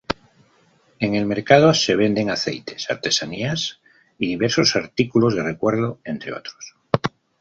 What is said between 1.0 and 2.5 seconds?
el mercado se venden